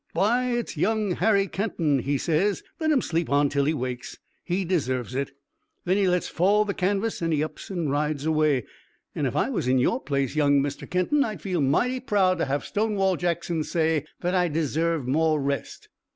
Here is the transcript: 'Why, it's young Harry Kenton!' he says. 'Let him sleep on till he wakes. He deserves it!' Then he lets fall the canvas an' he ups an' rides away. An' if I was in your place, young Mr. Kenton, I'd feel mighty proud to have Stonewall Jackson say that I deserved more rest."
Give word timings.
'Why, 0.13 0.49
it's 0.57 0.77
young 0.77 1.11
Harry 1.11 1.47
Kenton!' 1.47 1.99
he 1.99 2.17
says. 2.17 2.63
'Let 2.79 2.89
him 2.89 3.03
sleep 3.03 3.29
on 3.29 3.49
till 3.49 3.65
he 3.65 3.75
wakes. 3.75 4.17
He 4.43 4.65
deserves 4.65 5.13
it!' 5.13 5.29
Then 5.85 5.95
he 5.97 6.07
lets 6.07 6.27
fall 6.27 6.65
the 6.65 6.73
canvas 6.73 7.21
an' 7.21 7.31
he 7.31 7.43
ups 7.43 7.69
an' 7.69 7.87
rides 7.89 8.25
away. 8.25 8.65
An' 9.13 9.27
if 9.27 9.35
I 9.35 9.51
was 9.51 9.67
in 9.67 9.77
your 9.77 9.99
place, 10.01 10.35
young 10.35 10.59
Mr. 10.59 10.89
Kenton, 10.89 11.23
I'd 11.23 11.39
feel 11.39 11.61
mighty 11.61 11.99
proud 11.99 12.39
to 12.39 12.45
have 12.45 12.65
Stonewall 12.65 13.15
Jackson 13.15 13.63
say 13.63 14.03
that 14.21 14.33
I 14.33 14.47
deserved 14.47 15.07
more 15.07 15.39
rest." 15.39 15.87